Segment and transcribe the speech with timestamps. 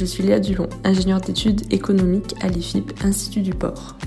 [0.00, 3.98] Léa Dulon, ingénieure d'études économiques à l'IFIP, Institut du Port.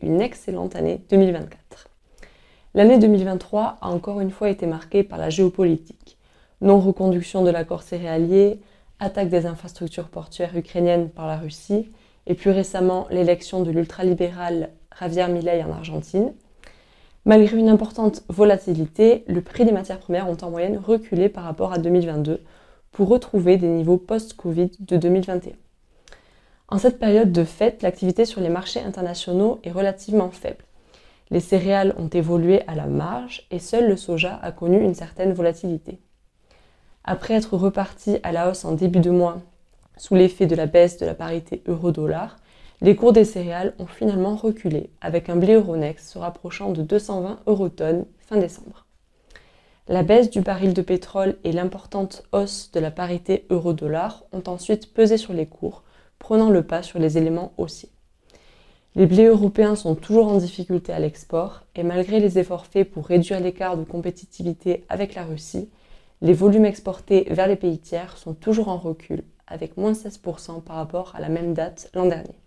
[0.00, 1.90] Une excellente année 2024.
[2.72, 6.16] L'année 2023 a encore une fois été marquée par la géopolitique.
[6.62, 8.60] Non-reconduction de l'accord céréalier,
[8.98, 11.92] attaque des infrastructures portuaires ukrainiennes par la Russie,
[12.26, 16.32] et plus récemment l'élection de l'ultralibéral Javier Milei en Argentine.
[17.26, 21.74] Malgré une importante volatilité, le prix des matières premières ont en moyenne reculé par rapport
[21.74, 22.40] à 2022
[22.96, 25.52] pour retrouver des niveaux post-Covid de 2021.
[26.68, 30.64] En cette période de fête, l'activité sur les marchés internationaux est relativement faible.
[31.30, 35.34] Les céréales ont évolué à la marge et seul le soja a connu une certaine
[35.34, 36.00] volatilité.
[37.04, 39.42] Après être reparti à la hausse en début de mois
[39.98, 42.38] sous l'effet de la baisse de la parité euro-dollar,
[42.80, 47.40] les cours des céréales ont finalement reculé, avec un blé Euronext se rapprochant de 220
[47.46, 48.85] eurotonnes fin décembre.
[49.88, 54.92] La baisse du baril de pétrole et l'importante hausse de la parité euro-dollar ont ensuite
[54.92, 55.84] pesé sur les cours,
[56.18, 57.90] prenant le pas sur les éléments haussiers.
[58.96, 63.06] Les blés européens sont toujours en difficulté à l'export et malgré les efforts faits pour
[63.06, 65.70] réduire l'écart de compétitivité avec la Russie,
[66.20, 70.76] les volumes exportés vers les pays tiers sont toujours en recul, avec moins 16% par
[70.76, 72.40] rapport à la même date l'an dernier.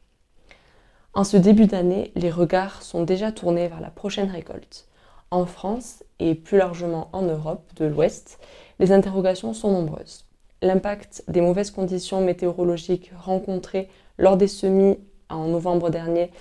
[1.14, 4.90] En ce début d'année, les regards sont déjà tournés vers la prochaine récolte.
[5.32, 8.40] En France et plus largement en Europe de l'Ouest,
[8.80, 10.26] les interrogations sont nombreuses.
[10.62, 14.98] L'impact des mauvaises conditions météorologiques rencontrées lors des semis
[15.30, 16.32] en novembre dernier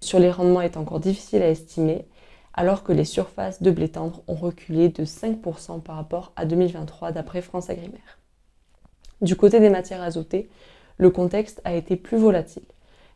[0.00, 2.06] sur les rendements est encore difficile à estimer,
[2.54, 7.12] alors que les surfaces de blé tendre ont reculé de 5% par rapport à 2023
[7.12, 8.18] d'après France Agrimaire.
[9.20, 10.48] Du côté des matières azotées,
[10.98, 12.62] le contexte a été plus volatile.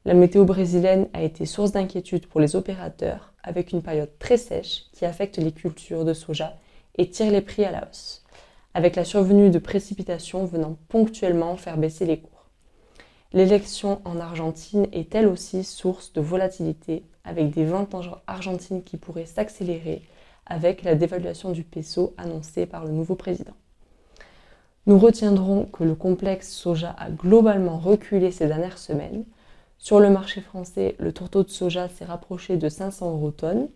[0.05, 4.85] La météo brésilienne a été source d'inquiétude pour les opérateurs, avec une période très sèche
[4.93, 6.57] qui affecte les cultures de soja
[6.97, 8.25] et tire les prix à la hausse,
[8.75, 12.47] avec la survenue de précipitations venant ponctuellement faire baisser les cours.
[13.33, 18.97] L'élection en Argentine est elle aussi source de volatilité, avec des ventes en Argentine qui
[18.97, 20.03] pourraient s'accélérer
[20.47, 23.55] avec la dévaluation du peso annoncée par le nouveau président.
[24.87, 29.25] Nous retiendrons que le complexe soja a globalement reculé ces dernières semaines,
[29.83, 33.69] sur le marché français, le tourteau de soja s'est rapproché de 500 euros tonnes.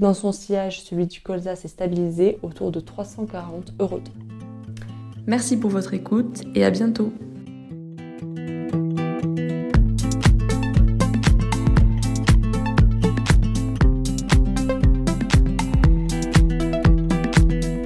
[0.00, 4.28] Dans son sillage, celui du colza s'est stabilisé autour de 340 euros tonnes.
[5.28, 7.12] Merci pour votre écoute et à bientôt.